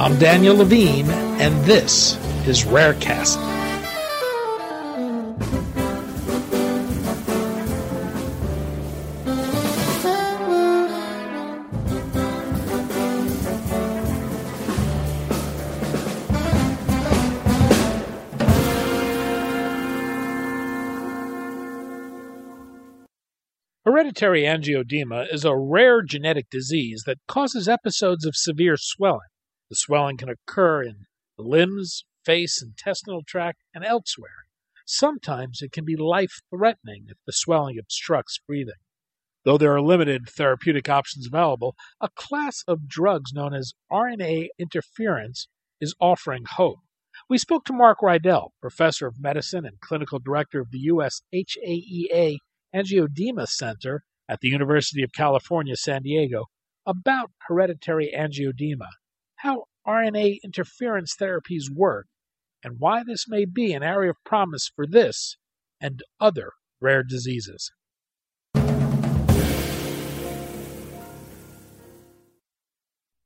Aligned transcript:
I'm 0.00 0.18
Daniel 0.18 0.56
Levine, 0.56 1.10
and 1.10 1.62
this 1.66 2.16
is 2.48 2.64
Rarecast. 2.64 3.36
Hereditary 23.84 24.44
angioedema 24.44 25.26
is 25.30 25.44
a 25.44 25.54
rare 25.54 26.00
genetic 26.00 26.48
disease 26.50 27.02
that 27.04 27.18
causes 27.28 27.68
episodes 27.68 28.24
of 28.24 28.34
severe 28.34 28.78
swelling. 28.78 29.29
The 29.70 29.76
swelling 29.76 30.16
can 30.16 30.28
occur 30.28 30.82
in 30.82 31.06
the 31.36 31.44
limbs, 31.44 32.04
face, 32.24 32.60
intestinal 32.60 33.22
tract, 33.22 33.62
and 33.72 33.84
elsewhere. 33.84 34.46
Sometimes 34.84 35.62
it 35.62 35.70
can 35.70 35.84
be 35.84 35.94
life 35.94 36.40
threatening 36.50 37.06
if 37.08 37.18
the 37.24 37.32
swelling 37.32 37.78
obstructs 37.78 38.40
breathing. 38.44 38.74
Though 39.44 39.58
there 39.58 39.72
are 39.72 39.80
limited 39.80 40.28
therapeutic 40.28 40.88
options 40.88 41.28
available, 41.28 41.76
a 42.00 42.08
class 42.08 42.64
of 42.66 42.88
drugs 42.88 43.32
known 43.32 43.54
as 43.54 43.74
RNA 43.92 44.48
interference 44.58 45.46
is 45.80 45.94
offering 46.00 46.46
hope. 46.46 46.80
We 47.28 47.38
spoke 47.38 47.64
to 47.66 47.72
Marc 47.72 48.00
Riedl, 48.00 48.50
professor 48.60 49.06
of 49.06 49.20
medicine 49.20 49.64
and 49.64 49.78
clinical 49.78 50.18
director 50.18 50.58
of 50.58 50.72
the 50.72 50.80
U.S. 50.80 51.22
HAEA 51.32 52.38
Angioedema 52.74 53.46
Center 53.46 54.02
at 54.28 54.40
the 54.40 54.48
University 54.48 55.04
of 55.04 55.12
California, 55.12 55.76
San 55.76 56.02
Diego, 56.02 56.46
about 56.84 57.30
hereditary 57.46 58.12
angioedema 58.12 58.88
how 59.42 59.64
RNA 59.86 60.38
interference 60.44 61.16
therapies 61.16 61.64
work, 61.72 62.06
and 62.62 62.76
why 62.78 63.02
this 63.04 63.26
may 63.26 63.44
be 63.44 63.72
an 63.72 63.82
area 63.82 64.10
of 64.10 64.16
promise 64.24 64.70
for 64.74 64.86
this 64.86 65.36
and 65.80 66.02
other 66.20 66.52
rare 66.80 67.02
diseases. 67.02 67.72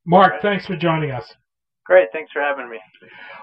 Marc, 0.06 0.40
thanks 0.42 0.66
for 0.66 0.76
joining 0.76 1.10
us. 1.10 1.34
Great, 1.86 2.08
thanks 2.12 2.30
for 2.32 2.40
having 2.40 2.70
me. 2.70 2.78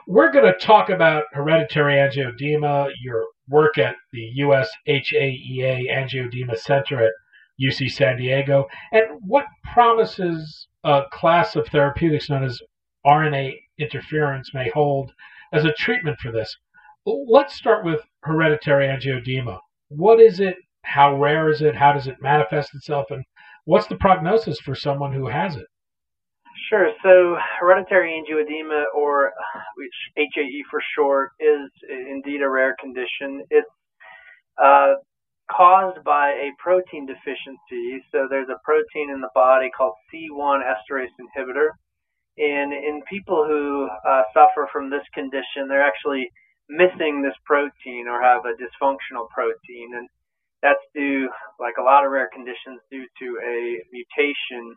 We're 0.07 0.31
going 0.31 0.45
to 0.45 0.57
talk 0.65 0.89
about 0.89 1.25
hereditary 1.33 1.95
angioedema, 1.95 2.89
your 3.03 3.25
work 3.49 3.77
at 3.77 3.95
the 4.13 4.31
US 4.35 4.69
HAEA 4.87 5.91
Angioedema 5.91 6.57
Center 6.57 7.03
at 7.03 7.11
UC 7.61 7.91
San 7.91 8.17
Diego, 8.17 8.67
and 8.91 9.03
what 9.21 9.45
promises 9.73 10.67
a 10.83 11.03
class 11.11 11.55
of 11.55 11.67
therapeutics 11.67 12.29
known 12.29 12.43
as 12.43 12.61
RNA 13.05 13.53
interference 13.77 14.53
may 14.53 14.69
hold 14.69 15.11
as 15.53 15.65
a 15.65 15.73
treatment 15.73 16.19
for 16.19 16.31
this. 16.31 16.55
Let's 17.05 17.55
start 17.55 17.83
with 17.83 18.01
hereditary 18.23 18.87
angioedema. 18.87 19.59
What 19.89 20.19
is 20.19 20.39
it? 20.39 20.55
How 20.83 21.15
rare 21.15 21.49
is 21.49 21.61
it? 21.61 21.75
How 21.75 21.93
does 21.93 22.07
it 22.07 22.21
manifest 22.21 22.73
itself? 22.75 23.07
And 23.09 23.23
what's 23.65 23.87
the 23.87 23.97
prognosis 23.97 24.59
for 24.59 24.75
someone 24.75 25.13
who 25.13 25.27
has 25.27 25.55
it? 25.55 25.65
Sure. 26.69 26.91
So, 27.03 27.37
hereditary 27.59 28.11
angioedema, 28.11 28.83
or 28.95 29.33
HAE 30.15 30.63
for 30.69 30.81
short, 30.95 31.31
is 31.39 31.69
indeed 31.89 32.41
a 32.41 32.49
rare 32.49 32.75
condition. 32.79 33.43
It's 33.49 33.69
uh, 34.61 34.93
caused 35.55 36.03
by 36.03 36.29
a 36.31 36.51
protein 36.57 37.05
deficiency. 37.05 38.03
So 38.11 38.27
there's 38.29 38.49
a 38.49 38.59
protein 38.63 39.11
in 39.11 39.21
the 39.21 39.29
body 39.35 39.69
called 39.75 39.93
C1 40.13 40.61
esterase 40.63 41.13
inhibitor. 41.19 41.69
And 42.37 42.71
in 42.73 43.01
people 43.09 43.45
who 43.45 43.89
uh, 44.07 44.23
suffer 44.33 44.69
from 44.71 44.89
this 44.89 45.03
condition, 45.13 45.67
they're 45.67 45.85
actually 45.85 46.31
missing 46.69 47.21
this 47.21 47.35
protein 47.45 48.07
or 48.07 48.21
have 48.21 48.45
a 48.45 48.55
dysfunctional 48.55 49.27
protein. 49.29 49.91
And 49.95 50.07
that's 50.63 50.83
due, 50.95 51.29
like 51.59 51.75
a 51.79 51.83
lot 51.83 52.05
of 52.05 52.11
rare 52.11 52.29
conditions, 52.33 52.79
due 52.89 53.05
to 53.19 53.27
a 53.43 53.83
mutation 53.91 54.75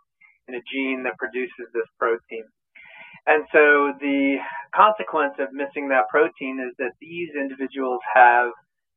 in 0.48 0.56
a 0.56 0.62
gene 0.70 1.04
that 1.04 1.16
produces 1.18 1.70
this 1.72 1.86
protein. 1.98 2.44
And 3.26 3.44
so 3.52 3.94
the 4.00 4.36
consequence 4.74 5.34
of 5.38 5.48
missing 5.52 5.88
that 5.88 6.08
protein 6.10 6.60
is 6.60 6.74
that 6.78 6.92
these 7.00 7.30
individuals 7.32 8.00
have 8.14 8.50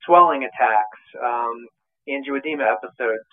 swelling 0.08 0.44
attacks, 0.44 1.02
um, 1.22 1.68
angioedema 2.10 2.66
episodes. 2.66 3.28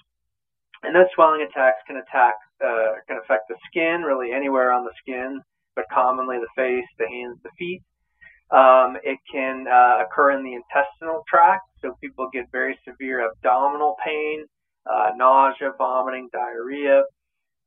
And 0.83 0.95
those 0.95 1.09
swelling 1.15 1.41
attacks 1.41 1.81
can 1.87 1.97
attack, 1.97 2.35
uh, 2.63 3.01
can 3.09 3.17
affect 3.17 3.49
the 3.49 3.57
skin, 3.71 4.03
really 4.03 4.33
anywhere 4.33 4.71
on 4.71 4.85
the 4.85 4.93
skin, 5.01 5.41
but 5.75 5.87
commonly 5.91 6.37
the 6.37 6.53
face, 6.55 6.85
the 6.99 7.09
hands, 7.09 7.39
the 7.43 7.51
feet. 7.59 7.81
Um, 8.51 8.99
it 9.03 9.19
can 9.33 9.65
uh, 9.67 10.05
occur 10.05 10.33
in 10.33 10.45
the 10.45 10.53
intestinal 10.53 11.25
tract, 11.27 11.65
so 11.81 11.97
people 12.03 12.29
get 12.33 12.45
very 12.53 12.79
severe 12.87 13.27
abdominal 13.27 13.97
pain, 14.05 14.45
uh, 14.85 15.11
nausea, 15.17 15.73
vomiting, 15.79 16.29
diarrhea. 16.33 17.03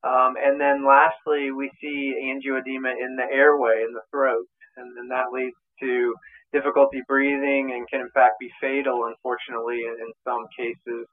Um, 0.04 0.36
and 0.38 0.62
then 0.62 0.86
lastly, 0.86 1.52
we 1.52 1.72
see 1.82 2.14
angioedema 2.22 2.94
in 3.02 3.16
the 3.16 3.26
airway, 3.34 3.84
in 3.88 3.94
the 3.94 4.06
throat, 4.12 4.46
and 4.78 4.96
then 4.96 5.08
that 5.10 5.34
leads 5.34 5.58
to 5.82 6.14
difficulty 6.54 7.02
breathing 7.08 7.72
and 7.74 7.88
can 7.90 8.02
in 8.02 8.10
fact 8.14 8.36
be 8.40 8.50
fatal, 8.62 9.06
unfortunately, 9.06 9.82
in, 9.84 9.96
in 10.02 10.12
some 10.24 10.46
cases. 10.58 11.08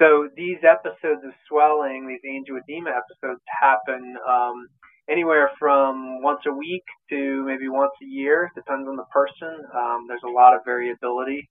So 0.00 0.28
these 0.36 0.58
episodes 0.64 1.22
of 1.24 1.32
swelling, 1.48 2.08
these 2.08 2.24
angioedema 2.26 2.90
episodes, 2.90 3.40
happen 3.46 4.16
um, 4.28 4.66
anywhere 5.08 5.50
from 5.58 6.20
once 6.22 6.40
a 6.46 6.52
week 6.52 6.82
to 7.10 7.44
maybe 7.44 7.68
once 7.68 7.92
a 8.02 8.06
year, 8.06 8.50
depends 8.56 8.88
on 8.88 8.96
the 8.96 9.04
person. 9.12 9.54
Um, 9.72 10.06
there's 10.08 10.26
a 10.26 10.30
lot 10.30 10.54
of 10.54 10.62
variability, 10.64 11.48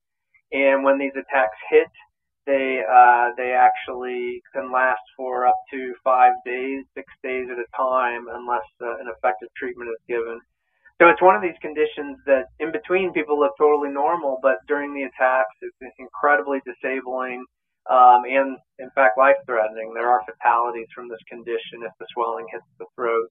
and 0.51 0.83
when 0.83 0.99
these 0.99 1.13
attacks 1.15 1.57
hit, 1.69 1.87
they 2.45 2.81
uh, 2.83 3.29
they 3.37 3.53
actually 3.53 4.41
can 4.53 4.71
last 4.71 5.01
for 5.15 5.47
up 5.47 5.55
to 5.71 5.93
five 6.03 6.33
days, 6.45 6.83
six 6.93 7.07
days 7.23 7.47
at 7.49 7.57
a 7.57 7.67
time, 7.77 8.25
unless 8.27 8.67
uh, 8.81 8.97
an 8.99 9.07
effective 9.07 9.47
treatment 9.55 9.89
is 9.89 10.03
given. 10.07 10.39
So 11.01 11.09
it's 11.09 11.21
one 11.21 11.35
of 11.35 11.41
these 11.41 11.57
conditions 11.61 12.17
that 12.25 12.45
in 12.59 12.71
between 12.71 13.13
people 13.13 13.39
look 13.39 13.53
totally 13.57 13.89
normal, 13.89 14.39
but 14.41 14.57
during 14.67 14.93
the 14.93 15.03
attacks 15.03 15.55
it's 15.61 15.95
incredibly 15.99 16.59
disabling 16.65 17.43
um, 17.89 18.23
and 18.23 18.57
in 18.79 18.89
fact 18.95 19.17
life-threatening. 19.17 19.93
There 19.93 20.07
are 20.09 20.21
fatalities 20.23 20.87
from 20.95 21.09
this 21.09 21.19
condition 21.27 21.83
if 21.83 21.91
the 21.99 22.07
swelling 22.13 22.45
hits 22.51 22.63
the 22.79 22.85
throat, 22.95 23.27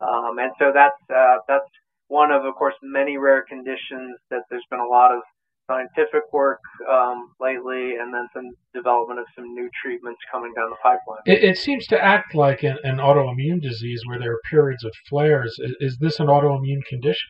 um, 0.00 0.38
and 0.38 0.52
so 0.58 0.72
that's 0.74 1.00
uh, 1.08 1.38
that's 1.48 1.70
one 2.08 2.30
of, 2.30 2.44
of 2.44 2.54
course, 2.54 2.74
many 2.82 3.16
rare 3.16 3.44
conditions 3.48 4.18
that 4.30 4.42
there's 4.50 4.66
been 4.70 4.80
a 4.80 4.86
lot 4.86 5.12
of 5.12 5.22
scientific 5.66 6.22
work 6.32 6.60
um, 6.90 7.32
lately, 7.40 7.96
and 7.96 8.12
then 8.12 8.28
some 8.32 8.50
development 8.74 9.20
of 9.20 9.26
some 9.34 9.54
new 9.54 9.68
treatments 9.82 10.20
coming 10.30 10.52
down 10.54 10.70
the 10.70 10.76
pipeline. 10.82 11.22
It, 11.26 11.42
it 11.42 11.58
seems 11.58 11.86
to 11.88 12.02
act 12.02 12.34
like 12.34 12.62
an, 12.62 12.78
an, 12.84 12.96
autoimmune 12.96 13.60
disease 13.60 14.02
where 14.06 14.18
there 14.18 14.32
are 14.32 14.40
periods 14.48 14.84
of 14.84 14.92
flares. 15.08 15.58
Is, 15.58 15.76
is 15.80 15.98
this 15.98 16.20
an 16.20 16.26
autoimmune 16.26 16.84
condition? 16.88 17.28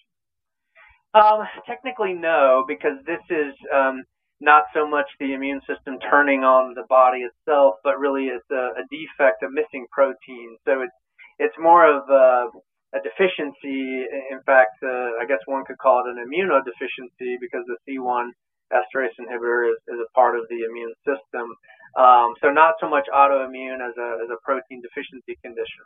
Um, 1.15 1.45
technically, 1.67 2.13
no, 2.13 2.65
because 2.69 2.99
this 3.07 3.23
is 3.31 3.55
um, 3.75 4.05
not 4.41 4.65
so 4.75 4.87
much 4.87 5.07
the 5.19 5.33
immune 5.33 5.61
system 5.67 5.99
turning 6.11 6.41
on 6.41 6.75
the 6.75 6.85
body 6.89 7.21
itself, 7.21 7.77
but 7.83 7.99
really 7.99 8.27
it's 8.27 8.51
a, 8.51 8.77
a 8.77 8.85
defect, 8.91 9.43
a 9.43 9.49
missing 9.51 9.87
protein. 9.91 10.57
So 10.67 10.83
it's 10.83 10.93
it's 11.39 11.55
more 11.59 11.85
of 11.85 12.09
a, 12.09 12.49
a 12.97 13.01
deficiency. 13.05 14.09
In 14.33 14.41
fact, 14.47 14.81
uh, 14.83 15.21
I 15.21 15.25
guess 15.29 15.39
one 15.47 15.65
could 15.65 15.79
call 15.79 16.03
it 16.05 16.09
an 16.09 16.19
immunodeficiency 16.25 17.37
because 17.41 17.65
the 17.69 17.77
C1 17.85 18.31
esterase 18.73 19.15
inhibitor 19.21 19.71
is, 19.71 19.77
is 19.89 20.01
a 20.01 20.11
part 20.13 20.37
of 20.37 20.49
the 20.49 20.65
immune 20.65 20.93
system. 21.05 21.55
Um, 21.97 22.35
so 22.43 22.51
not 22.51 22.75
so 22.81 22.89
much 22.89 23.07
autoimmune 23.15 23.81
as 23.81 23.95
a, 23.97 24.09
as 24.25 24.31
a 24.31 24.41
protein 24.43 24.83
deficiency 24.83 25.39
condition. 25.43 25.85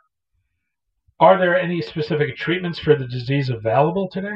Are 1.19 1.37
there 1.37 1.55
any 1.55 1.81
specific 1.81 2.35
treatments 2.35 2.79
for 2.79 2.95
the 2.95 3.05
disease 3.05 3.49
available 3.49 4.09
today? 4.11 4.35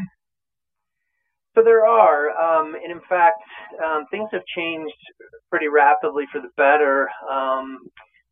So 1.55 1.63
there 1.63 1.85
are, 1.85 2.29
um, 2.31 2.75
and 2.75 2.91
in 2.91 3.01
fact, 3.07 3.41
um, 3.83 4.05
things 4.11 4.29
have 4.33 4.43
changed 4.55 4.93
pretty 5.49 5.67
rapidly 5.67 6.25
for 6.31 6.41
the 6.41 6.49
better. 6.57 7.07
Um, 7.31 7.79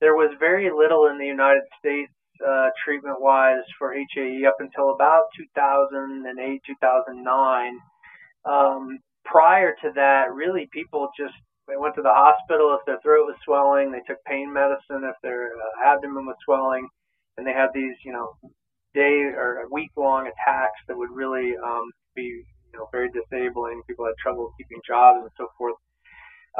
there 0.01 0.13
was 0.13 0.35
very 0.39 0.69
little 0.69 1.07
in 1.07 1.18
the 1.18 1.25
United 1.25 1.63
States 1.79 2.12
uh, 2.48 2.69
treatment 2.84 3.22
wise 3.22 3.63
for 3.78 3.94
HAE 3.94 4.45
up 4.45 4.57
until 4.60 4.94
about 4.94 5.24
2008, 5.38 6.62
2009. 6.66 7.80
Um, 8.45 9.00
prior 9.25 9.75
to 9.81 9.92
that, 9.95 10.34
really 10.34 10.68
people 10.72 11.10
just 11.18 11.34
they 11.68 11.78
went 11.78 11.95
to 11.95 12.01
the 12.01 12.12
hospital 12.12 12.75
if 12.78 12.86
their 12.86 13.00
throat 13.00 13.25
was 13.25 13.38
swelling. 13.45 13.92
They 13.92 14.04
took 14.06 14.24
pain 14.25 14.51
medicine 14.51 15.07
if 15.07 15.16
their 15.24 15.48
uh, 15.48 15.95
abdomen 15.95 16.25
was 16.25 16.36
swelling, 16.44 16.88
and 17.38 17.48
they 17.48 17.54
had 17.54 17.69
these, 17.74 17.95
you 18.04 18.12
know, 18.12 18.36
day 18.94 19.31
or 19.31 19.63
week 19.72 19.92
long 19.95 20.28
attacks 20.28 20.80
that 20.88 20.98
would 20.98 21.10
really 21.12 21.56
um, 21.57 21.92
be, 22.16 22.24
you 22.24 22.74
know, 22.75 22.90
very 22.92 23.10
disabling. 23.10 23.81
People 23.88 24.06
had 24.06 24.16
trouble 24.22 24.54
keeping 24.57 24.81
jobs 24.86 25.22
and 25.22 25.31
so 25.38 25.48
forth. 25.57 25.75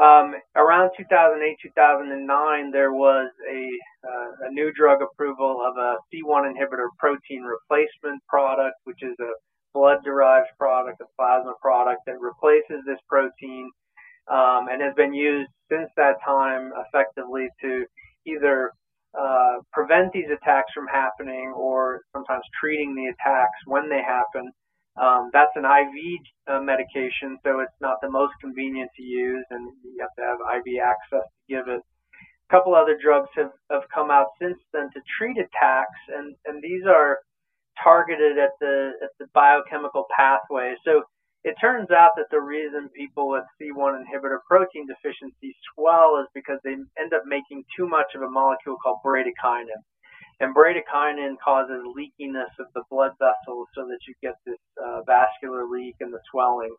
Um, 0.00 0.34
around 0.56 0.90
2008, 0.96 1.56
2009, 1.62 2.70
there 2.72 2.92
was 2.92 3.30
a, 3.48 3.68
uh, 4.02 4.48
a 4.48 4.50
new 4.50 4.72
drug 4.72 5.02
approval 5.02 5.62
of 5.64 5.76
a 5.76 5.96
C1 6.10 6.50
inhibitor 6.50 6.88
protein 6.98 7.42
replacement 7.42 8.20
product, 8.28 8.74
which 8.84 9.02
is 9.02 9.14
a 9.20 9.30
blood-derived 9.72 10.48
product, 10.58 11.00
a 11.00 11.06
plasma 11.16 11.54
product 11.62 12.02
that 12.06 12.18
replaces 12.18 12.84
this 12.86 12.98
protein 13.08 13.70
um, 14.30 14.66
and 14.70 14.82
has 14.82 14.94
been 14.94 15.14
used 15.14 15.50
since 15.70 15.90
that 15.96 16.16
time 16.24 16.72
effectively 16.86 17.48
to 17.60 17.84
either 18.26 18.70
uh, 19.18 19.58
prevent 19.72 20.12
these 20.12 20.26
attacks 20.26 20.72
from 20.74 20.86
happening 20.88 21.52
or 21.56 22.00
sometimes 22.12 22.42
treating 22.58 22.94
the 22.96 23.06
attacks 23.06 23.58
when 23.66 23.88
they 23.88 24.02
happen. 24.02 24.50
Um, 25.00 25.30
that's 25.32 25.50
an 25.56 25.64
IV 25.64 25.96
uh, 26.46 26.60
medication, 26.60 27.38
so 27.42 27.60
it's 27.60 27.80
not 27.80 27.98
the 28.00 28.10
most 28.10 28.34
convenient 28.40 28.90
to 28.96 29.02
use, 29.02 29.44
and 29.50 29.72
you 29.82 29.98
have 30.00 30.14
to 30.18 30.22
have 30.22 30.38
IV 30.38 30.78
access 30.78 31.26
to 31.26 31.42
give 31.48 31.66
it. 31.68 31.82
A 31.82 32.50
couple 32.50 32.74
other 32.74 32.96
drugs 33.02 33.28
have, 33.34 33.50
have 33.70 33.82
come 33.92 34.10
out 34.10 34.28
since 34.40 34.58
then 34.72 34.90
to 34.94 35.00
treat 35.18 35.36
attacks, 35.38 35.98
and, 36.14 36.36
and 36.46 36.62
these 36.62 36.86
are 36.86 37.18
targeted 37.82 38.38
at 38.38 38.50
the 38.60 38.92
at 39.02 39.10
the 39.18 39.26
biochemical 39.34 40.06
pathway. 40.16 40.74
So 40.84 41.02
it 41.42 41.54
turns 41.60 41.90
out 41.90 42.12
that 42.16 42.30
the 42.30 42.40
reason 42.40 42.88
people 42.96 43.28
with 43.28 43.44
C1 43.60 43.98
inhibitor 44.00 44.38
protein 44.48 44.86
deficiency 44.86 45.54
swell 45.74 46.20
is 46.22 46.28
because 46.34 46.58
they 46.64 46.72
end 46.72 47.12
up 47.12 47.22
making 47.26 47.64
too 47.76 47.88
much 47.88 48.14
of 48.14 48.22
a 48.22 48.30
molecule 48.30 48.76
called 48.82 48.98
bradykinin. 49.04 49.82
And 50.40 50.54
bradykinin 50.54 51.36
causes 51.42 51.82
leakiness 51.96 52.50
of 52.58 52.66
the 52.74 52.82
blood 52.90 53.12
vessels 53.18 53.68
so 53.74 53.86
that 53.86 53.98
you 54.08 54.14
get 54.22 54.34
this 54.44 54.58
uh, 54.82 55.02
vascular 55.06 55.66
leak 55.70 55.96
and 56.00 56.12
the 56.12 56.20
swelling. 56.30 56.74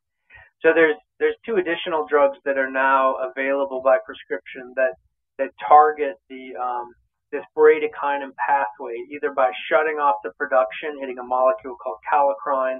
So 0.62 0.74
there's 0.74 0.98
there's 1.19 1.36
two 1.46 1.57
additional 1.57 2.06
drugs 2.10 2.38
that 2.46 2.57
are 2.57 2.72
now 2.72 3.16
available 3.16 3.81
by 3.84 3.98
prescription 4.06 4.74
that 4.75 4.96
that 5.38 5.52
target 5.68 6.16
the 6.30 6.56
um, 6.56 6.94
this 7.31 7.44
bradykinin 7.57 8.31
pathway 8.48 8.96
either 9.12 9.31
by 9.36 9.52
shutting 9.69 9.98
off 10.00 10.16
the 10.24 10.31
production, 10.38 11.00
hitting 11.00 11.18
a 11.19 11.24
molecule 11.24 11.75
called 11.81 11.98
kallikrein, 12.12 12.80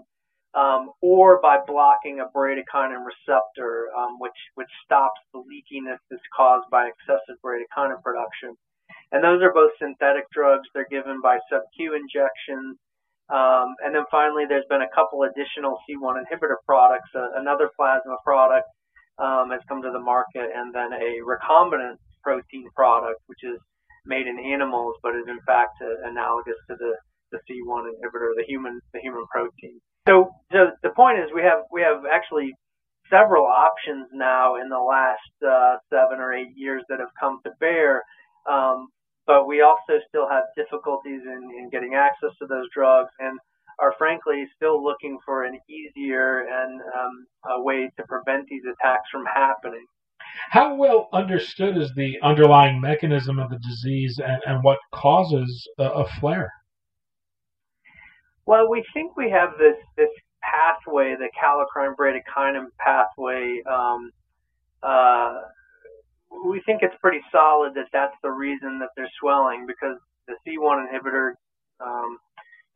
um, 0.56 0.92
or 1.02 1.42
by 1.42 1.58
blocking 1.68 2.22
a 2.22 2.28
bradykinin 2.36 3.04
receptor, 3.04 3.88
um, 3.98 4.18
which 4.20 4.40
which 4.56 4.72
stops 4.84 5.20
the 5.34 5.40
leakiness 5.40 6.00
that's 6.10 6.22
caused 6.36 6.70
by 6.72 6.88
excessive 6.88 7.36
bradykinin 7.44 8.02
production. 8.02 8.56
And 9.16 9.24
those 9.24 9.40
are 9.40 9.56
both 9.56 9.72
synthetic 9.80 10.28
drugs. 10.36 10.68
They're 10.76 10.92
given 10.92 11.24
by 11.24 11.40
sub-Q 11.48 11.96
injections. 11.96 12.76
Um, 13.32 13.72
and 13.80 13.96
then 13.96 14.04
finally, 14.12 14.44
there's 14.44 14.68
been 14.68 14.84
a 14.84 14.92
couple 14.92 15.24
additional 15.24 15.80
C1 15.88 16.20
inhibitor 16.20 16.60
products. 16.68 17.08
Uh, 17.16 17.40
another 17.40 17.72
plasma 17.80 18.20
product 18.28 18.68
um, 19.18 19.56
has 19.56 19.64
come 19.72 19.82
to 19.88 19.90
the 19.96 20.04
market, 20.04 20.52
and 20.52 20.76
then 20.76 20.92
a 20.92 21.24
recombinant 21.24 21.96
protein 22.28 22.68
product, 22.76 23.24
which 23.28 23.40
is 23.48 23.56
made 24.06 24.28
in 24.28 24.36
animals, 24.36 25.00
but 25.02 25.16
is 25.16 25.24
in 25.32 25.40
fact 25.48 25.80
uh, 25.80 26.12
analogous 26.12 26.60
to 26.68 26.76
the, 26.76 26.92
the 27.32 27.40
C1 27.48 27.88
inhibitor, 27.88 28.36
the 28.36 28.44
human 28.46 28.82
the 28.92 29.00
human 29.00 29.24
protein. 29.32 29.80
So, 30.10 30.28
so 30.52 30.76
the 30.84 30.92
point 30.92 31.20
is, 31.20 31.32
we 31.34 31.42
have 31.42 31.64
we 31.72 31.82
have 31.88 32.04
actually 32.04 32.52
several 33.10 33.48
options 33.48 34.12
now 34.12 34.60
in 34.60 34.68
the 34.68 34.84
last 34.84 35.34
uh, 35.40 35.78
seven 35.90 36.20
or 36.20 36.34
eight 36.34 36.52
years 36.54 36.84
that 36.90 37.00
have 37.00 37.16
come 37.18 37.40
to 37.46 37.52
bear. 37.62 38.04
Um, 38.52 38.90
but 39.28 39.48
we 39.48 39.62
also 39.62 40.00
still 40.08 40.28
have 40.30 40.44
difficulties 40.56 41.22
in, 41.26 41.50
in 41.58 41.70
getting 41.70 41.96
access 41.96 42.32
to 42.40 42.48
those 42.48 42.68
drugs 42.74 43.10
and 43.20 43.40
are 43.80 43.94
frankly 43.98 44.46
still 44.56 44.84
looking 44.84 45.18
for 45.26 45.44
an 45.44 45.60
easier 45.70 46.48
and 46.48 46.82
um, 46.82 47.28
a 47.58 47.62
way 47.62 47.90
to 47.98 48.04
prevent 48.08 48.48
these 48.48 48.64
attacks 48.64 49.10
from 49.12 49.26
happening. 49.26 49.86
How 50.50 50.76
well 50.76 51.10
understood 51.14 51.78
is 51.78 51.94
the 51.96 52.18
underlying 52.22 52.80
mechanism 52.80 53.40
of 53.40 53.50
the 53.50 53.60
disease 53.60 54.20
and, 54.24 54.42
and 54.46 54.64
what 54.64 54.80
causes 54.94 55.68
a, 55.78 55.84
a 55.84 56.08
flare? 56.20 56.52
Well, 58.46 58.70
we 58.70 58.84
think 58.94 59.18
we 59.18 59.30
have 59.32 59.58
this 59.58 59.78
this 59.98 60.10
pathway, 60.42 61.16
the 61.16 61.30
kallikrein 61.42 61.96
bradykinin 61.96 62.68
pathway. 62.78 63.62
Um, 63.70 64.12
uh, 64.84 65.42
we 66.32 66.62
think 66.66 66.82
it's 66.82 66.96
pretty 67.02 67.22
solid 67.32 67.74
that 67.76 67.88
that's 67.94 68.16
the 68.24 68.32
reason 68.32 68.80
that 68.80 68.90
they're 68.96 69.12
swelling 69.20 69.66
because 69.68 69.98
the 70.28 70.36
C1 70.46 70.86
inhibitor 70.88 71.34
um, 71.80 72.18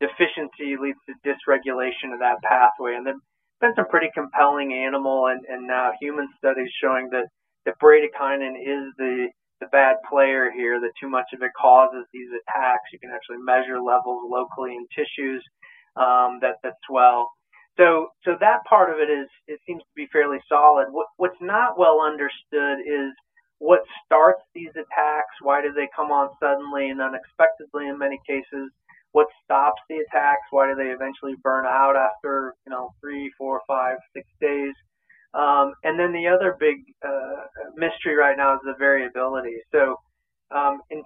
deficiency 0.00 0.76
leads 0.80 0.98
to 1.06 1.14
dysregulation 1.26 2.12
of 2.12 2.20
that 2.20 2.42
pathway. 2.42 2.94
And 2.94 3.06
there's 3.06 3.20
been 3.60 3.74
some 3.76 3.88
pretty 3.88 4.08
compelling 4.14 4.72
animal 4.72 5.26
and, 5.26 5.44
and 5.48 5.66
now 5.66 5.92
human 6.00 6.28
studies 6.38 6.70
showing 6.82 7.10
that, 7.10 7.26
that 7.66 7.74
bradykinin 7.82 8.56
is 8.60 8.92
the 8.96 9.28
the 9.60 9.66
bad 9.66 9.96
player 10.08 10.50
here, 10.50 10.80
that 10.80 10.92
too 10.98 11.08
much 11.08 11.26
of 11.34 11.42
it 11.42 11.50
causes 11.60 12.06
these 12.12 12.28
attacks. 12.32 12.88
You 12.92 12.98
can 12.98 13.10
actually 13.12 13.44
measure 13.44 13.80
levels 13.80 14.24
locally 14.26 14.74
in 14.74 14.86
tissues 14.96 15.44
um, 15.96 16.40
that 16.40 16.56
that 16.64 16.74
swell. 16.88 17.30
So 17.76 18.08
so 18.24 18.36
that 18.40 18.64
part 18.68 18.90
of 18.90 18.98
it 18.98 19.12
is 19.12 19.28
it 19.46 19.60
seems 19.66 19.82
to 19.82 19.94
be 19.94 20.08
fairly 20.12 20.38
solid. 20.48 20.86
What 20.90 21.08
what's 21.16 21.40
not 21.40 21.78
well 21.78 22.00
understood 22.00 22.80
is 22.80 23.12
what 23.60 23.80
starts 24.04 24.40
these 24.54 24.72
attacks. 24.72 25.36
Why 25.42 25.60
do 25.60 25.72
they 25.72 25.88
come 25.94 26.10
on 26.10 26.32
suddenly 26.40 26.88
and 26.88 27.00
unexpectedly 27.00 27.86
in 27.88 27.98
many 27.98 28.18
cases? 28.26 28.72
What 29.12 29.28
stops 29.44 29.82
the 29.88 30.00
attacks? 30.00 30.48
Why 30.50 30.66
do 30.66 30.74
they 30.74 30.90
eventually 30.90 31.34
burn 31.44 31.66
out 31.66 31.94
after 31.94 32.54
you 32.66 32.72
know 32.72 32.90
three, 33.00 33.30
four, 33.36 33.60
five, 33.68 33.98
six 34.16 34.26
days? 34.40 34.74
Um, 35.34 35.74
and 35.84 36.00
then 36.00 36.12
the 36.12 36.26
other 36.26 36.56
big 36.58 36.82
uh, 37.06 37.46
mystery 37.76 38.16
right 38.16 38.36
now 38.36 38.54
is 38.54 38.64
the 38.64 38.74
variability. 38.78 39.60
So 39.70 40.00
um, 40.50 40.80
in 40.90 41.04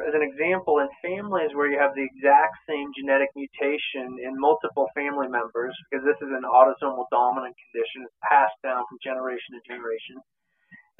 as 0.00 0.14
an 0.16 0.26
example, 0.26 0.80
in 0.80 0.88
families 1.04 1.54
where 1.54 1.70
you 1.70 1.78
have 1.78 1.94
the 1.94 2.02
exact 2.02 2.56
same 2.66 2.90
genetic 2.96 3.28
mutation 3.36 4.18
in 4.18 4.34
multiple 4.40 4.88
family 4.96 5.28
members, 5.28 5.76
because 5.86 6.02
this 6.02 6.18
is 6.18 6.32
an 6.34 6.42
autosomal 6.48 7.06
dominant 7.12 7.54
condition, 7.68 8.02
it's 8.02 8.18
passed 8.26 8.56
down 8.64 8.82
from 8.88 8.98
generation 9.04 9.54
to 9.54 9.60
generation. 9.68 10.18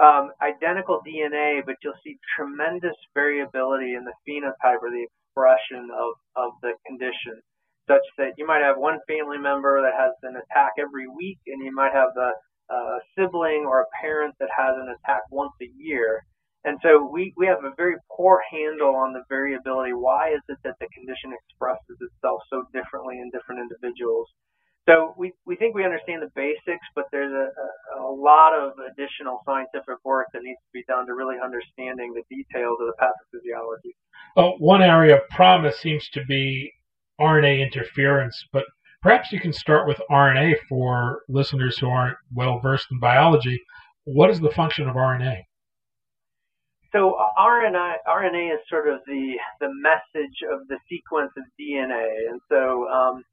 Um, 0.03 0.33
identical 0.43 1.01
DNA, 1.07 1.63
but 1.65 1.77
you'll 1.83 1.95
see 2.03 2.19
tremendous 2.37 2.97
variability 3.15 3.95
in 3.95 4.05
the 4.05 4.13
phenotype 4.27 4.83
or 4.83 4.91
the 4.91 5.07
expression 5.07 5.91
of, 5.95 6.15
of 6.35 6.53
the 6.61 6.73
condition, 6.87 7.41
such 7.89 8.03
that 8.19 8.35
you 8.37 8.45
might 8.45 8.63
have 8.63 8.79
one 8.79 8.99
family 9.07 9.39
member 9.39 9.81
that 9.81 9.95
has 9.95 10.13
an 10.25 10.35
attack 10.35 10.73
every 10.79 11.07
week, 11.07 11.39
and 11.47 11.65
you 11.65 11.73
might 11.73 11.93
have 11.93 12.11
a, 12.19 12.33
a 12.75 12.99
sibling 13.17 13.65
or 13.65 13.83
a 13.83 13.93
parent 14.03 14.35
that 14.41 14.51
has 14.51 14.75
an 14.77 14.89
attack 14.91 15.23
once 15.31 15.55
a 15.63 15.71
year. 15.79 16.25
And 16.65 16.79
so 16.83 17.09
we, 17.09 17.33
we 17.37 17.47
have 17.47 17.65
a 17.65 17.75
very 17.77 17.95
poor 18.17 18.43
handle 18.51 18.97
on 18.97 19.13
the 19.13 19.23
variability. 19.29 19.93
Why 19.93 20.35
is 20.35 20.43
it 20.49 20.59
that 20.65 20.77
the 20.81 20.89
condition 20.95 21.33
expresses 21.33 21.99
itself 22.01 22.43
so 22.51 22.65
differently 22.75 23.19
in 23.19 23.31
different 23.31 23.63
individuals? 23.63 24.29
So 24.89 25.15
we, 25.17 25.33
we 25.47 25.55
think 25.55 25.75
we 25.75 25.85
understand 25.85 26.23
the 26.23 26.31
basics, 26.35 26.85
but 26.95 27.05
there's 27.13 27.33
a, 27.33 27.97
a, 27.97 28.03
a 28.03 28.13
lot 28.13 28.53
of 28.53 28.73
additional 28.91 29.41
scientific 29.47 29.97
work 30.05 30.27
that 30.33 30.43
needs 30.43 30.59
to 30.59 30.73
be 30.73 30.85
done 30.89 31.07
to 31.07 31.15
really 31.15 31.37
understanding 31.43 32.13
the 32.15 32.23
details 32.35 32.79
of 32.81 32.89
the 32.89 32.95
pathophysiology. 33.01 33.93
Well, 34.37 34.57
one 34.59 34.83
area 34.83 35.17
of 35.17 35.29
promise 35.31 35.79
seems 35.79 36.09
to 36.11 36.25
be 36.25 36.73
RNA 37.21 37.61
interference, 37.61 38.45
but 38.53 38.65
perhaps 39.03 39.31
you 39.31 39.39
can 39.39 39.53
start 39.53 39.87
with 39.87 40.01
RNA 40.11 40.55
for 40.69 41.23
listeners 41.29 41.79
who 41.79 41.89
aren't 41.89 42.17
well 42.35 42.59
versed 42.59 42.87
in 42.91 42.99
biology. 42.99 43.61
What 44.05 44.31
is 44.31 44.41
the 44.41 44.51
function 44.51 44.89
of 44.89 44.97
RNA? 44.97 45.43
So 46.93 47.17
RNA, 47.39 47.95
RNA 48.07 48.55
is 48.55 48.61
sort 48.69 48.89
of 48.89 49.01
the 49.07 49.35
the 49.61 49.69
message 49.81 50.43
of 50.53 50.67
the 50.69 50.77
sequence 50.91 51.31
of 51.39 51.45
DNA, 51.59 52.29
and 52.29 52.41
so 52.51 52.87
um, 52.89 53.25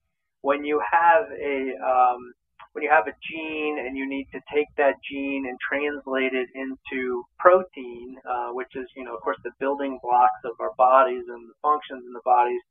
when 0.42 0.64
you 0.66 0.82
have 0.92 1.26
a 1.32 1.76
um, 1.84 2.34
when 2.74 2.84
you 2.84 2.90
have 2.90 3.08
a 3.08 3.16
gene 3.30 3.80
and 3.80 3.98
you 3.98 4.08
need 4.08 4.28
to 4.32 4.40
take 4.54 4.68
that 4.78 4.96
gene 5.10 5.46
and 5.48 5.58
translate 5.60 6.34
it 6.34 6.48
into 6.56 7.24
protein, 7.40 8.16
uh, 8.30 8.50
which 8.52 8.76
is 8.76 8.88
you 8.96 9.04
know 9.04 9.16
of 9.16 9.22
course 9.22 9.38
the 9.44 9.52
building 9.60 10.00
blocks 10.04 10.42
of 10.46 10.54
our 10.60 10.74
bodies 10.78 11.24
and 11.28 11.50
the 11.50 11.54
functions 11.62 12.04
in 12.06 12.14
the 12.14 12.22
bodies, 12.26 12.62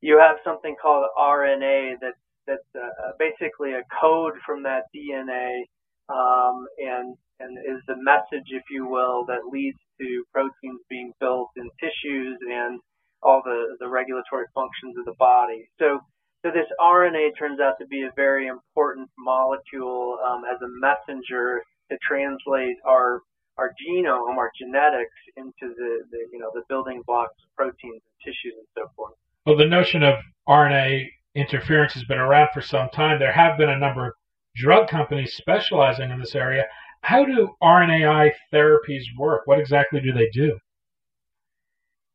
you 0.00 0.18
have 0.18 0.36
something 0.44 0.76
called 0.80 1.06
RNA 1.18 2.00
that 2.00 2.14
that's 2.46 2.70
uh, 2.74 3.12
basically 3.18 3.72
a 3.72 3.82
code 4.00 4.34
from 4.46 4.62
that 4.64 4.84
DNA 4.94 5.62
um, 6.08 6.66
and 6.78 7.16
and 7.40 7.58
is 7.58 7.82
the 7.88 7.96
message, 7.96 8.46
if 8.50 8.64
you 8.70 8.86
will, 8.86 9.24
that 9.26 9.48
leads 9.50 9.78
to 9.98 10.24
proteins 10.32 10.80
being 10.88 11.12
built 11.20 11.48
in 11.56 11.70
tissues 11.80 12.38
and 12.46 12.80
all 13.22 13.42
the, 13.44 13.76
the 13.80 13.88
regulatory 13.88 14.46
functions 14.54 14.96
of 14.98 15.04
the 15.06 15.16
body. 15.18 15.68
So, 15.78 16.00
so 16.42 16.50
this 16.50 16.66
RNA 16.80 17.36
turns 17.38 17.60
out 17.60 17.74
to 17.80 17.86
be 17.86 18.02
a 18.02 18.10
very 18.16 18.46
important 18.46 19.08
molecule 19.18 20.18
um, 20.26 20.42
as 20.44 20.60
a 20.62 20.68
messenger 20.68 21.62
to 21.90 21.98
translate 22.06 22.76
our 22.86 23.20
our 23.58 23.74
genome, 23.86 24.38
our 24.38 24.50
genetics, 24.58 25.12
into 25.36 25.74
the, 25.76 26.00
the 26.10 26.18
you 26.32 26.38
know 26.38 26.50
the 26.54 26.62
building 26.68 27.02
blocks, 27.06 27.34
of 27.44 27.54
proteins, 27.56 28.00
and 28.02 28.24
tissues, 28.24 28.54
and 28.56 28.66
so 28.76 28.90
forth. 28.96 29.14
Well, 29.44 29.56
the 29.56 29.66
notion 29.66 30.02
of 30.02 30.14
RNA 30.48 31.08
interference 31.34 31.92
has 31.92 32.04
been 32.04 32.18
around 32.18 32.48
for 32.54 32.62
some 32.62 32.88
time. 32.90 33.18
There 33.18 33.32
have 33.32 33.58
been 33.58 33.68
a 33.68 33.78
number 33.78 34.06
of 34.06 34.12
drug 34.56 34.88
companies 34.88 35.34
specializing 35.34 36.10
in 36.10 36.18
this 36.18 36.34
area. 36.34 36.64
How 37.02 37.24
do 37.24 37.50
RNAi 37.62 38.30
therapies 38.52 39.04
work? 39.18 39.42
What 39.46 39.58
exactly 39.58 40.00
do 40.00 40.12
they 40.12 40.28
do? 40.30 40.58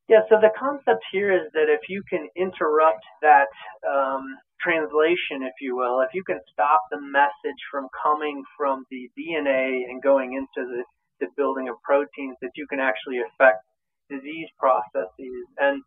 Yeah, 0.07 0.21
so 0.29 0.37
the 0.39 0.53
concept 0.57 1.03
here 1.11 1.33
is 1.33 1.49
that 1.53 1.65
if 1.67 1.89
you 1.89 2.03
can 2.07 2.27
interrupt 2.37 3.03
that 3.23 3.49
um, 3.89 4.37
translation, 4.61 5.41
if 5.41 5.53
you 5.59 5.75
will, 5.75 6.01
if 6.01 6.13
you 6.13 6.23
can 6.23 6.39
stop 6.53 6.81
the 6.91 7.01
message 7.01 7.57
from 7.71 7.87
coming 8.03 8.43
from 8.55 8.85
the 8.91 9.09
DNA 9.17 9.89
and 9.89 10.03
going 10.03 10.33
into 10.33 10.69
the, 10.69 10.83
the 11.19 11.27
building 11.35 11.69
of 11.69 11.75
proteins, 11.83 12.37
that 12.41 12.51
you 12.55 12.67
can 12.67 12.79
actually 12.79 13.17
affect 13.17 13.65
disease 14.09 14.49
processes. 14.59 15.45
And 15.57 15.81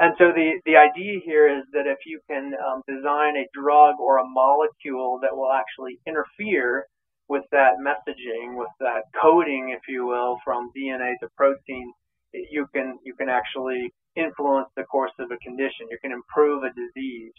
and 0.00 0.14
so 0.16 0.32
the, 0.32 0.60
the 0.64 0.76
idea 0.76 1.20
here 1.24 1.48
is 1.48 1.64
that 1.72 1.86
if 1.86 1.98
you 2.06 2.20
can 2.30 2.54
um, 2.54 2.82
design 2.88 3.36
a 3.36 3.48
drug 3.52 3.96
or 4.00 4.18
a 4.18 4.24
molecule 4.24 5.18
that 5.22 5.36
will 5.36 5.52
actually 5.52 5.98
interfere 6.06 6.86
with 7.28 7.42
that 7.50 7.74
messaging, 7.84 8.56
with 8.56 8.70
that 8.80 9.02
coding, 9.20 9.74
if 9.76 9.82
you 9.88 10.06
will, 10.06 10.38
from 10.44 10.70
DNA 10.76 11.14
to 11.20 11.28
protein, 11.36 11.92
you 12.32 12.66
can 12.74 12.98
you 13.04 13.14
can 13.14 13.28
actually 13.28 13.92
influence 14.16 14.68
the 14.76 14.84
course 14.84 15.12
of 15.18 15.30
a 15.30 15.38
condition. 15.38 15.86
You 15.90 15.98
can 16.02 16.12
improve 16.12 16.62
a 16.64 16.70
disease. 16.70 17.32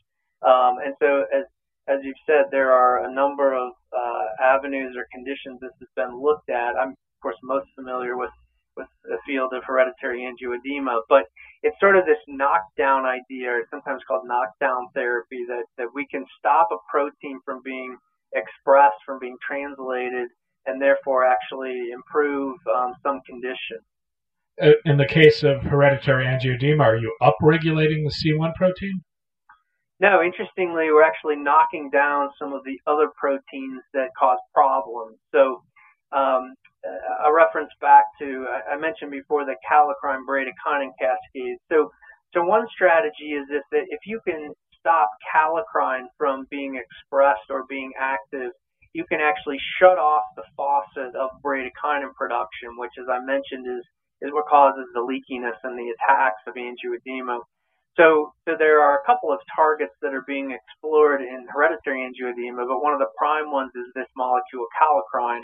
Um, 0.45 0.77
and 0.83 0.95
so, 0.99 1.25
as 1.33 1.45
as 1.87 1.99
you've 2.03 2.23
said, 2.25 2.45
there 2.51 2.71
are 2.71 3.05
a 3.05 3.13
number 3.13 3.53
of 3.53 3.71
uh, 3.91 4.25
avenues 4.43 4.95
or 4.95 5.07
conditions 5.11 5.59
this 5.59 5.73
has 5.79 5.89
been 5.95 6.21
looked 6.21 6.49
at. 6.49 6.75
I'm 6.79 6.89
of 6.89 7.21
course 7.21 7.37
most 7.43 7.67
familiar 7.75 8.17
with 8.17 8.31
with 8.77 8.87
the 9.03 9.17
field 9.25 9.51
of 9.53 9.63
hereditary 9.65 10.21
angioedema, 10.21 11.01
but 11.09 11.23
it's 11.63 11.75
sort 11.81 11.97
of 11.97 12.05
this 12.05 12.21
knockdown 12.27 13.05
idea, 13.05 13.49
or 13.49 13.63
sometimes 13.69 14.01
called 14.07 14.25
knockdown 14.25 14.87
therapy, 14.93 15.43
that 15.47 15.65
that 15.77 15.87
we 15.93 16.07
can 16.07 16.25
stop 16.37 16.69
a 16.71 16.77
protein 16.89 17.39
from 17.43 17.61
being 17.63 17.97
expressed, 18.33 19.01
from 19.05 19.19
being 19.19 19.37
translated, 19.45 20.29
and 20.65 20.81
therefore 20.81 21.25
actually 21.25 21.91
improve 21.91 22.55
um, 22.73 22.93
some 23.03 23.19
condition. 23.25 23.79
Uh, 24.61 24.71
in 24.85 24.97
the 24.97 25.05
case 25.05 25.43
of 25.43 25.61
hereditary 25.63 26.25
angioedema, 26.25 26.81
are 26.81 26.97
you 26.97 27.15
upregulating 27.21 28.03
the 28.03 28.11
C1 28.11 28.53
protein? 28.55 29.01
No, 30.01 30.21
interestingly, 30.21 30.91
we're 30.91 31.03
actually 31.03 31.35
knocking 31.35 31.89
down 31.91 32.29
some 32.39 32.53
of 32.53 32.63
the 32.63 32.79
other 32.87 33.09
proteins 33.17 33.83
that 33.93 34.09
cause 34.17 34.39
problems. 34.53 35.17
So, 35.33 35.61
um, 36.11 36.55
a 37.25 37.33
reference 37.33 37.71
back 37.81 38.05
to 38.19 38.47
I 38.71 38.77
mentioned 38.77 39.11
before 39.11 39.45
the 39.45 39.55
kallikrein 39.69 40.23
bradykinin 40.27 40.91
cascade. 40.99 41.57
So, 41.69 41.91
so 42.33 42.43
one 42.43 42.65
strategy 42.73 43.35
is 43.35 43.45
if 43.49 43.63
that 43.71 43.85
if 43.89 43.99
you 44.05 44.21
can 44.25 44.53
stop 44.79 45.09
kallikrein 45.33 46.05
from 46.17 46.45
being 46.49 46.79
expressed 46.79 47.49
or 47.49 47.65
being 47.67 47.91
active, 47.99 48.51
you 48.93 49.05
can 49.05 49.19
actually 49.19 49.59
shut 49.77 49.97
off 49.97 50.23
the 50.35 50.43
faucet 50.55 51.15
of 51.15 51.29
bradykinin 51.43 52.13
production, 52.15 52.77
which, 52.77 52.91
as 52.99 53.07
I 53.11 53.19
mentioned, 53.19 53.67
is 53.67 53.83
is 54.21 54.31
what 54.31 54.47
causes 54.47 54.85
the 54.93 54.99
leakiness 54.99 55.57
and 55.63 55.77
the 55.77 55.93
attacks 55.95 56.41
of 56.47 56.55
angioedema. 56.55 57.39
So, 57.97 58.33
so 58.47 58.55
there 58.57 58.81
are 58.81 58.99
a 58.99 59.05
couple 59.05 59.31
of 59.31 59.39
targets 59.55 59.93
that 60.01 60.13
are 60.13 60.23
being 60.27 60.51
explored 60.51 61.21
in 61.21 61.47
hereditary 61.51 61.99
angioedema, 61.99 62.67
but 62.67 62.81
one 62.81 62.93
of 62.93 62.99
the 62.99 63.11
prime 63.17 63.51
ones 63.51 63.71
is 63.75 63.87
this 63.95 64.07
molecule 64.15 64.67
kallikrein. 64.79 65.41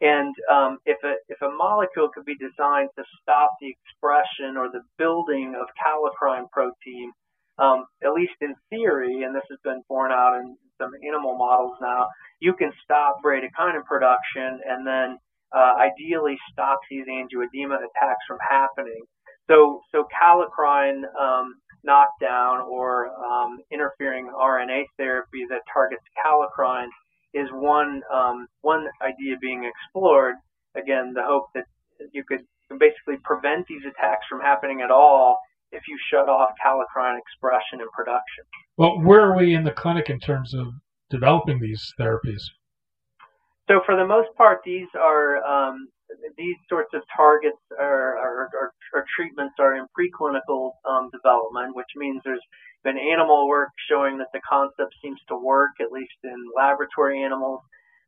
And 0.00 0.34
um, 0.50 0.78
if 0.86 0.96
a 1.04 1.14
if 1.28 1.42
a 1.42 1.50
molecule 1.50 2.08
could 2.08 2.24
be 2.24 2.36
designed 2.36 2.88
to 2.96 3.04
stop 3.20 3.50
the 3.60 3.68
expression 3.68 4.56
or 4.56 4.70
the 4.72 4.80
building 4.96 5.54
of 5.60 5.68
kallikrein 5.76 6.48
protein, 6.50 7.12
um, 7.58 7.84
at 8.02 8.14
least 8.14 8.32
in 8.40 8.54
theory, 8.70 9.24
and 9.24 9.34
this 9.34 9.44
has 9.50 9.58
been 9.62 9.82
borne 9.88 10.10
out 10.10 10.40
in 10.40 10.56
some 10.80 10.92
animal 11.06 11.36
models 11.36 11.76
now, 11.82 12.08
you 12.40 12.54
can 12.54 12.72
stop 12.82 13.20
bradykinin 13.22 13.84
production 13.84 14.60
and 14.64 14.86
then 14.86 15.18
uh, 15.54 15.74
ideally 15.78 16.36
stops 16.52 16.86
these 16.90 17.06
angioedema 17.06 17.76
attacks 17.76 18.24
from 18.26 18.38
happening. 18.48 19.02
So, 19.48 19.80
so 19.92 20.06
kallikrein 20.14 21.02
um, 21.20 21.54
knockdown 21.82 22.60
or 22.60 23.08
um, 23.24 23.58
interfering 23.72 24.30
RNA 24.30 24.84
therapy 24.96 25.44
that 25.48 25.62
targets 25.72 26.02
kallikrein 26.24 26.86
is 27.34 27.48
one 27.52 28.02
um, 28.12 28.46
one 28.62 28.86
idea 29.02 29.36
being 29.40 29.64
explored. 29.64 30.36
Again, 30.76 31.12
the 31.14 31.22
hope 31.24 31.46
that 31.54 31.64
you 32.12 32.24
could 32.24 32.40
basically 32.78 33.16
prevent 33.24 33.66
these 33.66 33.82
attacks 33.82 34.26
from 34.28 34.40
happening 34.40 34.80
at 34.82 34.90
all 34.90 35.38
if 35.72 35.82
you 35.88 35.98
shut 36.10 36.28
off 36.28 36.50
kallikrein 36.64 37.18
expression 37.18 37.80
and 37.80 37.90
production. 37.92 38.44
Well, 38.76 39.00
where 39.00 39.20
are 39.20 39.36
we 39.36 39.54
in 39.54 39.64
the 39.64 39.72
clinic 39.72 40.10
in 40.10 40.20
terms 40.20 40.54
of 40.54 40.68
developing 41.10 41.60
these 41.60 41.92
therapies? 41.98 42.42
So 43.70 43.80
for 43.86 43.94
the 43.94 44.04
most 44.04 44.34
part, 44.36 44.62
these 44.64 44.88
are 44.98 45.36
um, 45.46 45.86
these 46.36 46.56
sorts 46.68 46.90
of 46.92 47.02
targets 47.16 47.62
or, 47.78 48.18
treatments 49.16 49.54
are 49.60 49.76
in 49.76 49.86
preclinical 49.96 50.72
um, 50.88 51.08
development, 51.12 51.76
which 51.76 51.86
means 51.94 52.20
there's 52.24 52.42
been 52.82 52.98
animal 52.98 53.46
work 53.48 53.68
showing 53.88 54.18
that 54.18 54.26
the 54.32 54.40
concept 54.48 54.92
seems 55.00 55.20
to 55.28 55.36
work, 55.36 55.70
at 55.80 55.92
least 55.92 56.18
in 56.24 56.36
laboratory 56.56 57.22
animals. 57.22 57.60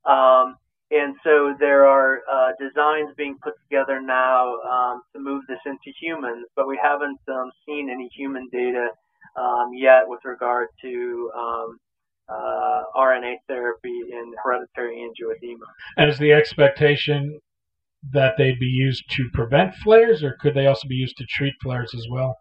Um, 0.05 0.57
and 0.91 1.15
so 1.23 1.55
there 1.61 1.87
are 1.87 2.21
uh, 2.31 2.51
designs 2.59 3.15
being 3.17 3.39
put 3.43 3.55
together 3.63 4.01
now 4.03 4.57
um, 4.69 5.03
to 5.15 5.21
move 5.21 5.43
this 5.49 5.61
into 5.65 5.97
humans, 6.01 6.47
but 6.57 6.67
we 6.67 6.79
haven't 6.83 7.21
um, 7.29 7.53
seen 7.67 7.89
any 7.89 8.11
human 8.17 8.49
data 8.53 8.89
um, 9.39 9.71
yet 9.73 10.03
with 10.07 10.21
regard 10.25 10.69
to 10.83 11.31
um, 11.39 11.79
uh, 12.29 12.83
RNA 12.97 13.35
therapy 13.49 14.01
in 14.11 14.33
hereditary 14.43 14.97
angioedema. 14.97 15.67
And 15.97 16.11
is 16.11 16.19
the 16.19 16.33
expectation 16.33 17.41
that 18.13 18.35
they'd 18.37 18.59
be 18.59 18.67
used 18.67 19.05
to 19.11 19.29
prevent 19.33 19.75
flares, 19.77 20.23
or 20.23 20.37
could 20.41 20.55
they 20.55 20.67
also 20.67 20.89
be 20.89 20.97
used 20.97 21.17
to 21.19 21.27
treat 21.27 21.55
flares 21.63 21.95
as 21.95 22.07
well? 22.11 22.37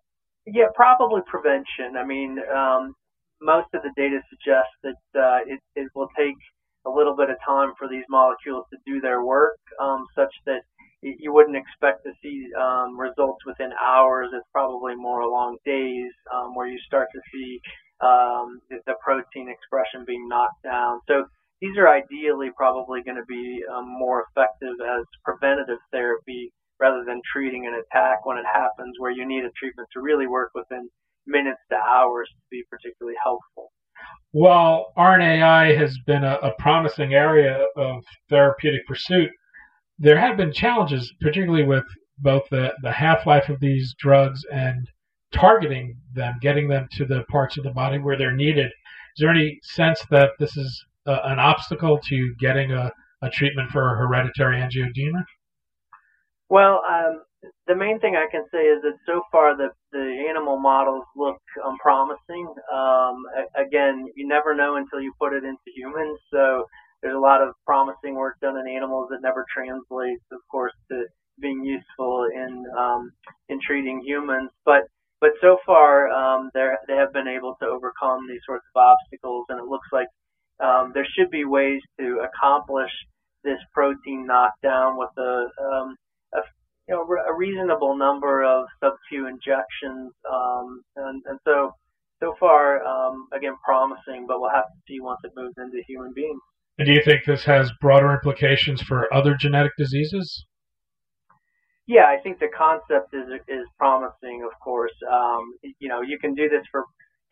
Yeah, 0.46 0.66
probably 0.74 1.22
prevention. 1.28 1.98
I 1.98 2.06
mean, 2.06 2.40
um, 2.56 2.96
most 3.42 3.68
of 3.74 3.84
the 3.84 3.92
data 3.96 4.20
suggests 4.30 4.74
that 4.84 5.20
uh, 5.20 5.40
it, 5.46 5.60
it 5.76 5.88
will 5.94 6.10
take 6.18 6.36
a 6.86 6.90
little 6.90 7.16
bit 7.16 7.30
of 7.30 7.38
time 7.46 7.74
for 7.78 7.88
these 7.88 8.06
molecules 8.10 8.66
to 8.72 8.78
do 8.86 9.00
their 9.02 9.24
work, 9.24 9.60
um, 9.80 10.06
such 10.16 10.34
that 10.48 10.62
you 11.04 11.34
wouldn't 11.34 11.58
expect 11.58 12.04
to 12.04 12.12
see 12.22 12.48
um, 12.60 13.00
results 13.00 13.44
within 13.46 13.72
hours. 13.82 14.30
It's 14.34 14.46
probably 14.52 14.96
more 14.96 15.22
along 15.22 15.58
days 15.66 16.12
um, 16.34 16.56
where 16.56 16.68
you 16.68 16.80
start 16.86 17.08
to 17.14 17.22
see 17.34 17.60
um, 18.02 18.60
the, 18.70 18.78
the, 18.88 18.94
protein 19.04 19.50
expression 19.50 20.06
being 20.06 20.28
knocked 20.28 20.64
down. 20.64 21.00
So 21.08 21.26
these 21.62 21.78
are 21.78 21.88
ideally 21.88 22.50
probably 22.56 23.04
going 23.04 23.18
to 23.18 23.26
be 23.28 23.62
um, 23.72 23.88
more 23.88 24.26
effective 24.30 24.74
as 24.82 25.06
preventative 25.24 25.78
therapy 25.92 26.52
rather 26.80 27.04
than 27.06 27.22
treating 27.32 27.68
an 27.68 27.74
attack 27.76 28.26
when 28.26 28.38
it 28.38 28.46
happens, 28.52 28.96
where 28.98 29.12
you 29.12 29.28
need 29.28 29.46
a 29.46 29.52
treatment 29.52 29.88
to 29.94 30.02
really 30.02 30.26
work 30.26 30.50
within 30.56 30.90
minutes 31.28 31.60
to 31.70 31.78
hours 31.78 32.28
to 32.30 32.42
be 32.50 32.64
particularly 32.70 33.16
helpful. 33.24 33.72
While 34.32 34.92
RNAi 34.98 35.78
has 35.78 35.98
been 36.08 36.24
a, 36.24 36.38
a 36.42 36.54
promising 36.58 37.14
area 37.14 37.66
of 37.76 38.04
therapeutic 38.30 38.88
pursuit, 38.88 39.30
there 40.00 40.20
have 40.20 40.38
been 40.38 40.52
challenges, 40.52 41.14
particularly 41.22 41.66
with 41.66 41.86
both 42.18 42.44
the, 42.50 42.74
the 42.82 42.92
half 42.92 43.28
life 43.28 43.50
of 43.50 43.60
these 43.60 43.94
drugs 44.00 44.44
and 44.52 44.88
targeting 45.34 45.96
them, 46.14 46.36
getting 46.42 46.68
them 46.68 46.88
to 46.94 47.06
the 47.06 47.24
parts 47.30 47.58
of 47.58 47.64
the 47.64 47.72
body 47.72 47.98
where 47.98 48.18
they're 48.18 48.36
needed. 48.36 48.68
Is 48.68 49.20
there 49.20 49.30
any 49.30 49.60
sense 49.64 50.00
that 50.10 50.32
this 50.40 50.56
is 50.58 50.86
uh, 51.06 51.20
an 51.26 51.40
obstacle 51.40 52.00
to 52.08 52.36
getting 52.40 52.72
a, 52.72 52.92
a 53.22 53.30
treatment 53.30 53.70
for 53.72 53.96
hereditary 53.96 54.58
angioedema? 54.58 55.24
Well, 56.50 56.82
um, 56.90 57.24
the 57.68 57.76
main 57.76 58.00
thing 58.00 58.16
I 58.16 58.30
can 58.30 58.46
say 58.52 58.60
is 58.60 58.82
that 58.84 58.98
so 59.06 59.22
far 59.32 59.56
the, 59.56 59.70
the 59.92 60.26
animal 60.30 60.60
models 60.60 61.06
look 61.16 61.38
um, 61.66 61.78
promising. 61.80 62.54
Um, 62.74 63.24
again, 63.56 64.06
you 64.16 64.28
never 64.28 64.54
know 64.54 64.76
until 64.76 65.02
you 65.02 65.14
put 65.20 65.34
it 65.34 65.44
into 65.44 65.72
humans. 65.76 66.20
So 66.32 66.66
there's 67.02 67.16
a 67.16 67.20
lot 67.20 67.42
of 67.42 67.54
promising 67.66 68.16
work 68.16 68.38
done 68.42 68.58
in 68.58 68.68
animals 68.68 69.08
that 69.12 69.22
never 69.22 69.46
translates, 69.54 70.24
of 70.32 70.40
course, 70.52 70.74
to 70.92 71.06
being 71.40 71.64
useful 71.64 72.28
in 72.34 72.66
um, 72.78 73.12
in 73.50 73.60
treating 73.66 74.02
humans. 74.06 74.52
But 74.66 74.84
but 75.22 75.32
so 75.40 75.58
far, 75.66 76.10
um, 76.10 76.50
they 76.54 76.96
have 76.96 77.14
been 77.14 77.28
able 77.28 77.56
to 77.62 77.68
overcome 77.68 78.28
these 78.28 78.42
sorts 78.46 78.66
of 78.76 78.82
obstacles, 78.82 79.46
and 79.50 79.60
it 79.60 79.66
looks 79.66 79.88
like 79.94 80.08
um, 80.60 80.92
there 80.94 81.06
should 81.16 81.30
be 81.30 81.46
ways 81.46 81.82
to 82.00 82.26
accomplish 82.26 82.92
this 83.44 83.60
protein 83.74 84.26
knockdown 84.26 84.98
with 84.98 85.10
a, 85.18 85.48
um, 85.64 85.96
a 86.34 86.40
you 86.90 86.96
know 86.96 87.04
a 87.04 87.34
reasonable 87.36 87.96
number 87.96 88.44
of 88.44 88.66
sub-Q 88.84 89.28
injections, 89.28 90.12
um, 90.30 90.82
and, 90.96 91.22
and 91.28 91.40
so 91.46 91.72
so 92.20 92.36
far, 92.40 92.84
um, 92.84 93.28
again, 93.34 93.54
promising, 93.64 94.26
but 94.28 94.40
we'll 94.40 94.52
have 94.52 94.66
to 94.66 94.80
see 94.88 95.00
once 95.00 95.20
it 95.24 95.32
moves 95.36 95.56
into 95.58 95.82
human 95.88 96.14
beings. 96.14 96.40
And 96.78 96.86
do 96.86 96.94
you 96.94 97.02
think 97.04 97.26
this 97.26 97.44
has 97.46 97.72
broader 97.82 98.14
implications 98.14 98.82
for 98.82 99.12
other 99.14 99.36
genetic 99.36 99.72
diseases? 99.78 100.46
Yeah, 101.92 102.08
I 102.08 102.24
think 102.24 102.40
the 102.40 102.48
concept 102.56 103.12
is 103.14 103.28
is 103.50 103.68
promising. 103.78 104.48
Of 104.48 104.56
course, 104.64 104.96
um, 105.12 105.44
you 105.84 105.90
know, 105.90 106.00
you 106.02 106.18
can 106.20 106.34
do 106.36 106.48
this 106.48 106.64
for 106.72 106.86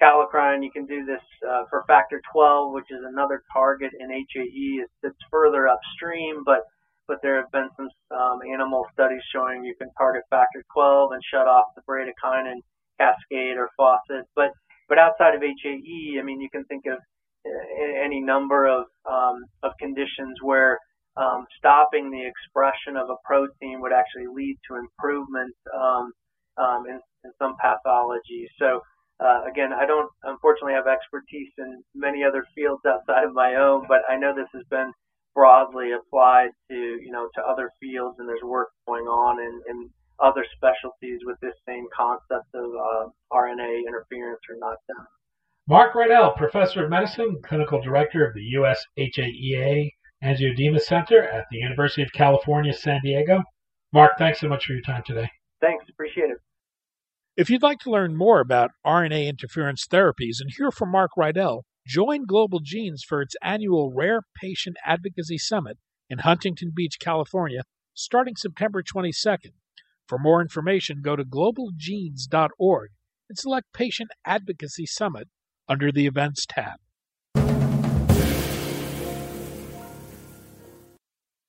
kallikrein. 0.04 0.64
You 0.66 0.72
can 0.72 0.86
do 0.86 1.06
this 1.06 1.24
uh, 1.48 1.64
for 1.70 1.86
factor 1.88 2.22
12, 2.34 2.74
which 2.74 2.92
is 2.92 3.00
another 3.08 3.42
target 3.54 3.92
in 3.98 4.12
HAE. 4.12 4.84
It's, 4.84 4.92
it's 5.04 5.24
further 5.32 5.70
upstream, 5.70 6.44
but 6.46 6.68
but 7.08 7.20
there 7.24 7.38
have 7.42 7.52
been 7.54 7.70
some 7.78 7.88
um, 8.12 8.40
animal 8.54 8.86
studies 8.94 9.24
showing 9.34 9.64
you 9.64 9.76
can 9.80 9.90
target 9.98 10.24
factor 10.30 10.64
12 10.76 11.14
and 11.14 11.22
shut 11.32 11.48
off 11.48 11.68
the 11.76 11.82
bradykinin 11.90 12.60
cascade 13.00 13.56
or 13.58 13.70
faucet. 13.78 14.28
But 14.36 14.52
but 14.90 15.00
outside 15.00 15.36
of 15.36 15.42
HAE, 15.42 16.20
I 16.20 16.24
mean, 16.24 16.42
you 16.42 16.50
can 16.52 16.66
think 16.66 16.84
of 16.86 17.00
uh, 17.00 18.04
any 18.06 18.20
number 18.20 18.68
of 18.68 18.88
um, 19.10 19.46
of 19.64 19.72
conditions 19.80 20.40
where 20.44 20.80
um, 21.20 21.46
stopping 21.58 22.10
the 22.10 22.24
expression 22.26 22.96
of 22.96 23.10
a 23.10 23.20
protein 23.26 23.82
would 23.82 23.92
actually 23.92 24.28
lead 24.34 24.58
to 24.68 24.76
improvement 24.76 25.54
um, 25.76 26.12
um, 26.58 26.86
in, 26.88 27.00
in 27.26 27.32
some 27.38 27.56
pathology. 27.60 28.48
So 28.58 28.80
uh, 29.20 29.44
again, 29.50 29.74
I 29.74 29.86
don't 29.86 30.10
unfortunately 30.24 30.74
have 30.74 30.88
expertise 30.88 31.52
in 31.58 31.84
many 31.94 32.24
other 32.24 32.46
fields 32.56 32.82
outside 32.88 33.26
of 33.26 33.34
my 33.34 33.56
own, 33.56 33.86
but 33.88 34.00
I 34.10 34.16
know 34.16 34.34
this 34.34 34.48
has 34.54 34.64
been 34.70 34.94
broadly 35.36 35.92
applied 35.92 36.50
to 36.70 36.76
you 36.76 37.12
know 37.12 37.28
to 37.36 37.42
other 37.42 37.70
fields, 37.82 38.16
and 38.20 38.28
there's 38.28 38.44
work 38.44 38.70
going 38.88 39.06
on 39.06 39.40
in, 39.40 39.62
in 39.70 39.90
other 40.24 40.46
specialties 40.56 41.20
with 41.26 41.38
this 41.42 41.54
same 41.68 41.86
concept 41.96 42.48
of 42.54 42.64
uh, 42.64 43.08
RNA 43.32 43.88
interference 43.88 44.40
or 44.50 44.56
knockdown. 44.58 45.08
Marc 45.68 45.94
Riedl, 45.94 46.36
professor 46.36 46.86
of 46.86 46.90
medicine, 46.90 47.42
clinical 47.46 47.82
director 47.82 48.26
of 48.26 48.34
the 48.34 48.42
U.S. 48.58 48.84
HAEA 48.98 49.92
Angioedema 50.24 50.80
Center 50.80 51.24
at 51.24 51.46
the 51.50 51.58
University 51.58 52.02
of 52.02 52.12
California, 52.12 52.74
San 52.74 53.00
Diego. 53.04 53.42
Marc, 53.94 54.18
thanks 54.18 54.40
so 54.40 54.48
much 54.48 54.66
for 54.66 54.74
your 54.74 54.82
time 54.82 55.04
today. 55.06 55.30
Thanks, 55.62 55.86
appreciate 55.90 56.30
it. 56.30 56.38
If 57.38 57.50
you'd 57.50 57.64
like 57.64 57.80
to 57.80 57.92
learn 57.92 58.18
more 58.18 58.42
about 58.42 58.72
RNA 58.86 59.28
interference 59.28 59.88
therapies 59.88 60.42
and 60.42 60.52
hear 60.56 60.72
from 60.72 60.92
Marc 60.92 61.12
Riedl, 61.18 61.62
join 61.88 62.26
Global 62.26 62.60
Genes 62.60 63.04
for 63.08 63.22
its 63.22 63.36
annual 63.42 63.94
Rare 63.96 64.22
Patient 64.42 64.76
Advocacy 64.86 65.38
Summit 65.38 65.78
in 66.10 66.20
Huntington 66.20 66.72
Beach, 66.76 66.98
California, 67.00 67.62
starting 67.94 68.36
September 68.36 68.84
22nd. 68.84 69.54
For 70.08 70.18
more 70.18 70.42
information, 70.42 71.02
go 71.02 71.16
to 71.16 71.24
globalgenes.org 71.24 72.90
and 73.30 73.38
select 73.38 73.74
Patient 73.74 74.10
Advocacy 74.26 74.86
Summit 74.86 75.30
under 75.68 75.92
the 75.92 76.08
Events 76.08 76.46
tab. 76.46 76.80